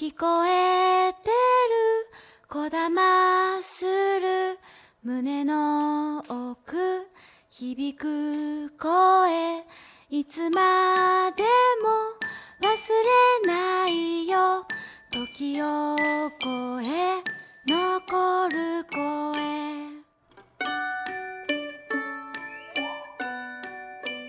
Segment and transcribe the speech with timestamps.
[0.00, 1.34] 聞こえてる
[2.48, 4.58] こだまする
[5.02, 6.78] 胸の奥
[7.50, 9.62] 響く声
[10.08, 11.42] いつまで
[11.82, 12.16] も
[12.62, 12.70] 忘
[13.44, 14.64] れないよ
[15.10, 15.98] 時を
[16.40, 17.22] 超え
[17.68, 19.38] 残る声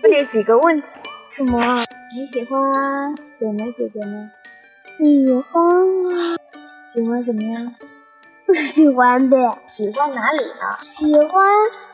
[0.02, 0.86] 问你几个问题，
[1.34, 1.86] 什么？
[2.14, 3.16] 你喜欢？
[3.40, 4.30] 姐妹姐姐吗？
[5.02, 5.64] 喜欢
[6.14, 6.38] 啊？
[6.94, 7.72] 喜欢什么呀？
[8.46, 9.36] 不喜欢呗。
[9.66, 10.78] 喜欢哪里呢？
[10.84, 11.44] 喜欢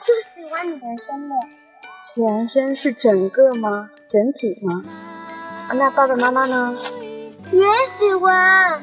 [0.05, 1.35] 就喜欢你的身的。
[2.15, 3.89] 全身是整个吗？
[4.11, 4.85] 整体吗？
[5.73, 6.77] 那爸爸妈妈呢？
[7.51, 7.67] 也
[7.99, 8.83] 喜欢。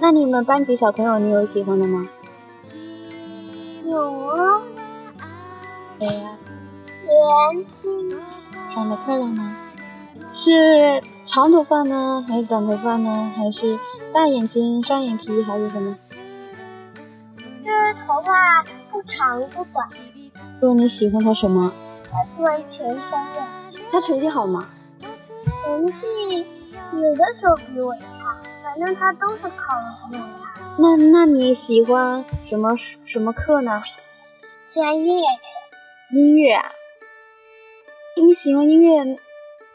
[0.00, 2.08] 那你们班级小朋友，你有喜欢的吗？
[3.86, 4.60] 有啊。
[6.00, 6.36] 谁呀？
[7.06, 8.10] 连心。
[8.74, 9.56] 长得漂亮吗？
[10.36, 13.32] 是长头发呢，还是短头发呢？
[13.36, 13.78] 还是
[14.12, 15.96] 大眼睛、双眼皮，还是什么？
[17.38, 19.88] 是头发不长不短。
[20.58, 21.72] 说你喜欢他什么？
[22.10, 23.42] 他喜欢前三的。
[23.92, 24.68] 他成绩好吗？
[25.64, 26.46] 成绩
[26.92, 28.08] 有的时候比我差，
[28.64, 30.50] 反正他都是考的比我差。
[30.78, 33.80] 那那你喜欢什么什么课呢？
[34.68, 36.16] 喜欢音乐课。
[36.16, 36.72] 音乐啊？
[38.16, 39.18] 你喜欢音乐，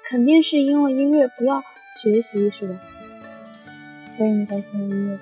[0.09, 1.63] 肯定是因为音乐不要
[2.01, 2.75] 学习是吧？
[4.17, 5.19] 所以你才喜欢音乐。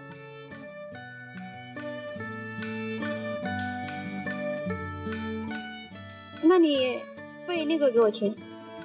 [6.41, 7.01] 那你
[7.45, 8.33] 背那个给我听，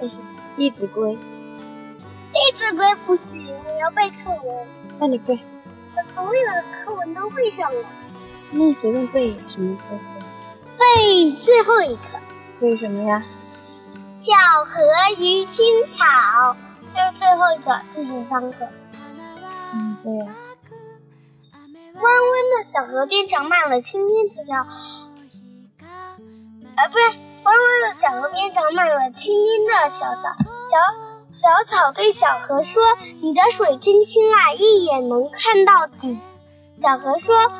[0.01, 0.23] 为什么？
[0.57, 1.11] 《弟子规》。
[1.17, 4.67] 《弟子规》不行，我要背课文。
[4.99, 5.39] 那你背。
[5.95, 7.81] 我所有的课文都背上了。
[8.51, 9.97] 那你随便背什么课？
[10.77, 12.19] 背最后一课。
[12.59, 13.25] 背什么呀？
[14.23, 14.31] 小
[14.65, 14.81] 河
[15.19, 16.55] 于青草，
[16.95, 18.69] 这是最后一个，第十三课。
[19.75, 20.27] 嗯，对呀。
[21.95, 24.55] 弯弯的小河边长满了青青草草，
[25.83, 30.37] 啊，不是，弯弯的小河边长满了青青的小草。
[30.71, 30.79] 小
[31.33, 32.81] 小草对小河说
[33.21, 36.17] ：“你的水真清啊，一眼能看到底。”
[36.81, 37.51] 小河说：“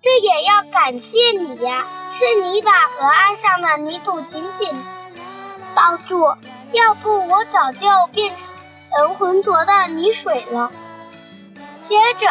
[0.00, 4.70] 这也要感谢你呀，是你把河岸上的泥土紧紧
[5.74, 6.36] 抱住，
[6.72, 8.34] 要不我早就变
[8.96, 10.70] 成浑浊的泥水了。”
[11.78, 12.30] 接着。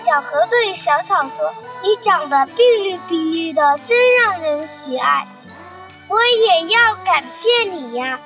[0.00, 5.28] 小河对小草说：“你长得碧绿碧绿的，真让人喜爱。
[6.08, 8.18] 我也要感谢你呀，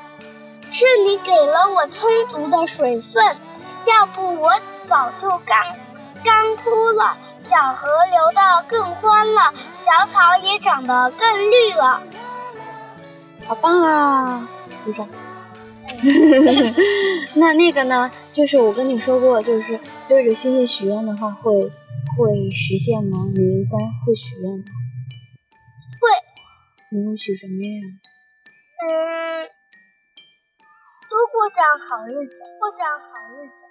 [0.70, 3.36] 是你给了我充足的水分，
[3.84, 4.54] 要不我
[4.86, 5.76] 早就干
[6.24, 7.16] 干枯了。
[7.40, 12.00] 小河流得更欢了，小草也长得更绿了。
[13.46, 14.48] 好棒啊！
[14.84, 15.08] 鼓掌。
[17.34, 18.10] 那那个呢？
[18.32, 23.18] 就是我跟你说过，就是对着星星许愿的话，会会实现吗？
[23.34, 24.64] 你一般会许愿吗？
[26.00, 26.08] 会。
[26.90, 27.82] 你会许什么愿？
[28.78, 28.88] 嗯，
[31.08, 33.65] 多过上好日子，过上好日子。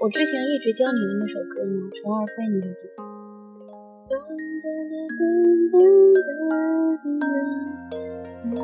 [0.00, 3.02] 我之前一直教你的那首歌呢，《虫儿飞》，你还记得？
[8.52, 8.56] 我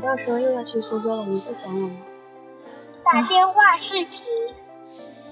[0.00, 1.90] 到时候又要去苏州了，你不想我吗？
[3.04, 4.08] 打电话视频，